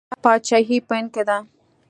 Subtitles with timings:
[0.11, 1.37] دا پاچاهي په هند کې ده.